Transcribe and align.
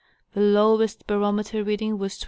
The 0.33 0.41
lowest 0.41 1.05
barometer 1.05 1.63
reading 1.63 1.99
was 1.99 2.13
27. 2.17 2.19